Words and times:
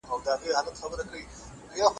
خلګ 0.09 0.21
باید 0.25 0.39
په 0.41 0.45
یووالي 0.47 0.71
کي 0.73 0.79
ژوند 0.79 0.93
وکړي. 0.99 1.21